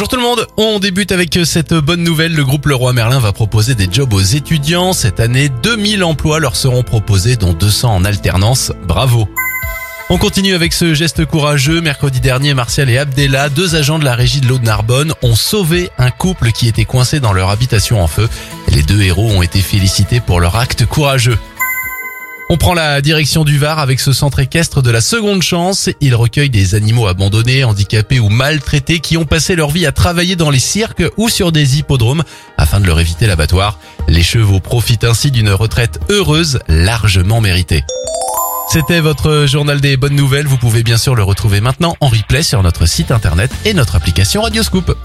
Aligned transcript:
Bonjour 0.00 0.08
tout 0.08 0.16
le 0.16 0.22
monde, 0.22 0.46
on 0.56 0.78
débute 0.78 1.12
avec 1.12 1.38
cette 1.44 1.74
bonne 1.74 2.02
nouvelle. 2.02 2.34
Le 2.34 2.42
groupe 2.42 2.64
Leroy 2.64 2.94
Merlin 2.94 3.18
va 3.18 3.34
proposer 3.34 3.74
des 3.74 3.86
jobs 3.92 4.14
aux 4.14 4.22
étudiants. 4.22 4.94
Cette 4.94 5.20
année, 5.20 5.50
2000 5.62 6.04
emplois 6.04 6.40
leur 6.40 6.56
seront 6.56 6.82
proposés, 6.82 7.36
dont 7.36 7.52
200 7.52 7.96
en 7.96 8.04
alternance. 8.06 8.72
Bravo 8.88 9.28
on 10.12 10.18
continue 10.18 10.54
avec 10.54 10.72
ce 10.72 10.92
geste 10.92 11.24
courageux. 11.24 11.80
Mercredi 11.80 12.18
dernier, 12.18 12.52
Martial 12.52 12.90
et 12.90 12.98
Abdella, 12.98 13.48
deux 13.48 13.76
agents 13.76 14.00
de 14.00 14.04
la 14.04 14.16
régie 14.16 14.40
de 14.40 14.48
l'eau 14.48 14.58
de 14.58 14.64
Narbonne, 14.64 15.12
ont 15.22 15.36
sauvé 15.36 15.90
un 15.98 16.10
couple 16.10 16.50
qui 16.50 16.66
était 16.66 16.84
coincé 16.84 17.20
dans 17.20 17.32
leur 17.32 17.48
habitation 17.50 18.02
en 18.02 18.08
feu. 18.08 18.28
Les 18.70 18.82
deux 18.82 19.02
héros 19.02 19.30
ont 19.30 19.42
été 19.42 19.60
félicités 19.60 20.18
pour 20.18 20.40
leur 20.40 20.56
acte 20.56 20.84
courageux. 20.84 21.38
On 22.52 22.56
prend 22.56 22.74
la 22.74 23.00
direction 23.00 23.44
du 23.44 23.58
Var 23.58 23.78
avec 23.78 24.00
ce 24.00 24.12
centre 24.12 24.40
équestre 24.40 24.82
de 24.82 24.90
la 24.90 25.00
seconde 25.00 25.40
chance. 25.40 25.88
Il 26.00 26.16
recueille 26.16 26.50
des 26.50 26.74
animaux 26.74 27.06
abandonnés, 27.06 27.62
handicapés 27.62 28.18
ou 28.18 28.28
maltraités 28.28 28.98
qui 28.98 29.16
ont 29.16 29.24
passé 29.24 29.54
leur 29.54 29.70
vie 29.70 29.86
à 29.86 29.92
travailler 29.92 30.34
dans 30.34 30.50
les 30.50 30.58
cirques 30.58 31.04
ou 31.16 31.28
sur 31.28 31.52
des 31.52 31.78
hippodromes 31.78 32.24
afin 32.58 32.80
de 32.80 32.86
leur 32.86 32.98
éviter 32.98 33.28
l'abattoir. 33.28 33.78
Les 34.08 34.24
chevaux 34.24 34.58
profitent 34.58 35.04
ainsi 35.04 35.30
d'une 35.30 35.50
retraite 35.50 36.00
heureuse, 36.08 36.58
largement 36.66 37.40
méritée. 37.40 37.84
C'était 38.68 39.00
votre 39.00 39.46
journal 39.46 39.80
des 39.80 39.96
bonnes 39.96 40.16
nouvelles. 40.16 40.48
Vous 40.48 40.58
pouvez 40.58 40.82
bien 40.82 40.96
sûr 40.96 41.14
le 41.14 41.22
retrouver 41.22 41.60
maintenant 41.60 41.94
en 42.00 42.08
replay 42.08 42.42
sur 42.42 42.64
notre 42.64 42.84
site 42.86 43.12
internet 43.12 43.52
et 43.64 43.74
notre 43.74 43.94
application 43.94 44.42
Radioscoop. 44.42 44.96